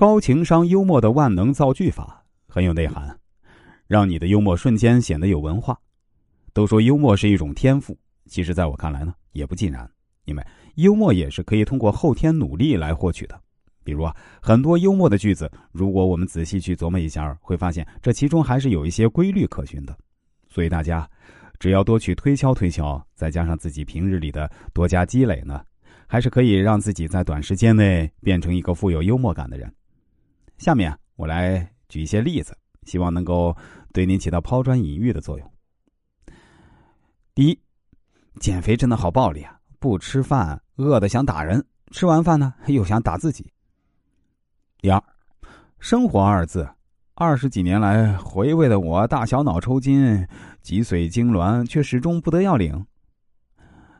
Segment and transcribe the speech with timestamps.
[0.00, 3.14] 高情商幽默的万能造句法很有内涵，
[3.86, 5.78] 让你的幽默瞬间显得有文化。
[6.54, 7.94] 都说幽默是一种天赋，
[8.24, 9.86] 其实在我看来呢，也不尽然，
[10.24, 10.42] 因为
[10.76, 13.38] 幽默也是可以通过后天努力来获取的。
[13.84, 19.94] 比如啊，很多幽默的句子，如果我们仔细去琢磨一下，会发现这其中还是有一些规律可循的。
[20.48, 21.06] 所以大家
[21.58, 25.62] 只要多去推敲推敲，再加上自己平日里的多加积累呢，
[26.06, 29.70] 还是可以让自己在短时间内变成一个富有幽默感的人。
[30.60, 33.56] 下面我来举一些例子，希望能够
[33.94, 35.52] 对您起到抛砖引玉的作用。
[37.34, 37.58] 第一，
[38.40, 39.58] 减肥真的好暴力啊！
[39.78, 43.50] 不吃饭饿的想打人，吃完饭呢又想打自己。
[44.82, 45.02] 第二，
[45.78, 46.68] 生活二字，
[47.14, 50.28] 二十几年来回味的我大小脑抽筋，
[50.60, 52.84] 脊髓痉挛，却始终不得要领。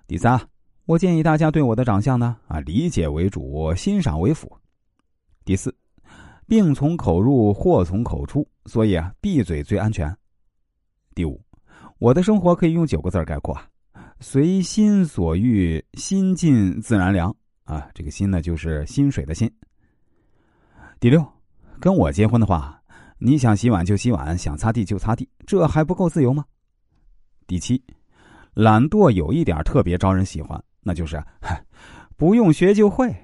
[0.06, 0.38] 第三，
[0.84, 4.54] 我建议大家对我的长相呢啊理解为主，欣赏为辅。
[5.42, 5.74] 第四。
[6.50, 10.12] 病从口入，祸从口出，所以啊，闭嘴最安全。
[11.14, 11.40] 第五，
[12.00, 13.56] 我的生活可以用九个字概括：
[14.18, 17.32] 随心所欲，心静自然凉。
[17.62, 19.48] 啊，这个“心”呢，就是薪水的“薪”。
[20.98, 21.24] 第六，
[21.78, 22.82] 跟我结婚的话，
[23.18, 26.44] 你想洗碗就洗碗，想擦地就擦地，这还不够自由吗？
[27.46, 27.80] 第七，
[28.54, 31.22] 懒惰有一点特别招人喜欢，那就是，
[32.16, 33.14] 不用学就会。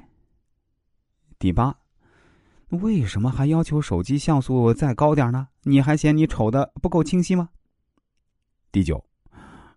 [1.41, 1.77] 第八。
[2.71, 5.47] 为什么还要求手机像素再高点呢？
[5.63, 7.49] 你还嫌你丑的不够清晰吗？
[8.73, 9.05] 第九，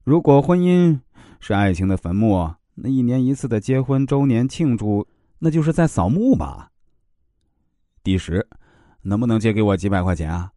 [0.04, 1.00] 如果婚姻
[1.40, 6.72] 是爱情的坟墓，那一年一次的结婚周年庆祝，那就是在扫墓吧。
[8.02, 8.46] 第十，
[9.04, 10.52] 能不能借给我几百块钱啊？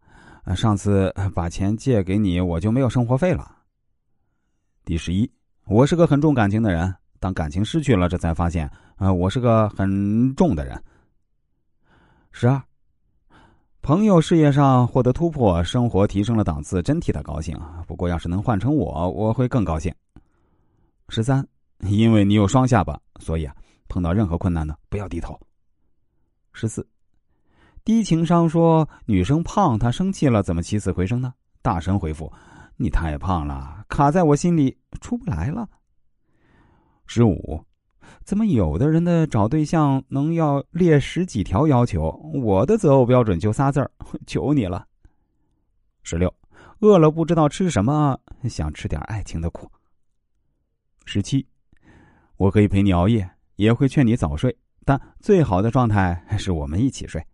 [0.57, 3.59] 上次把钱借给你，我就没有生活费了。
[4.87, 5.31] 第十一，
[5.67, 10.83] 我是个很重感情的人，当感情失去了，这才发现，啊，我是个很重的人。
[12.35, 12.61] 十二，
[13.83, 17.57] 朋友事业上获得突破，生活提升了档次，真替他高兴。
[17.87, 19.95] 不过要是能换成我，我会更高兴。
[21.11, 21.47] 十三，
[21.81, 23.55] 因为你有双下巴，所以啊，
[23.87, 25.39] 碰到任何困难呢，不要低头。
[26.55, 26.85] 十四，
[27.85, 31.35] 低情商说女生胖，她生气了，怎么起死回生呢？
[31.61, 32.33] 大声回复：
[32.77, 35.69] 你太胖了，卡在我心里出不来了。
[37.07, 37.63] 十五。
[38.25, 43.91] 怎么有的人的找对象能要列十几条要求，我的择偶标准就仨字儿，
[44.27, 44.87] 求你了。
[46.03, 46.35] 十六，
[46.81, 48.19] 饿了不知道吃什么，
[48.49, 49.71] 想吃点爱情的苦。
[51.05, 51.47] 十七，
[52.37, 57.25] 我可以陪你熬夜，也会劝你早睡，但最好的状态是我们一起睡。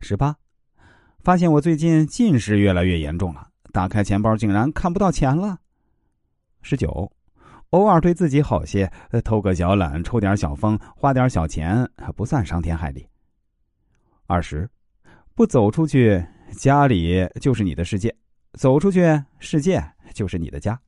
[0.00, 0.36] 十八，
[1.20, 5.58] 发现我最近近视越来越严重了，打开钱包竟然看不到钱了。
[6.62, 7.12] 十九。
[7.70, 8.90] 偶尔对自己好些，
[9.22, 11.86] 偷个小懒，抽点小风，花点小钱，
[12.16, 13.06] 不算伤天害理。
[14.26, 14.68] 二十，
[15.34, 16.24] 不走出去，
[16.56, 18.10] 家里就是你的世界；
[18.54, 19.82] 走出去，世界
[20.14, 20.80] 就是你的家。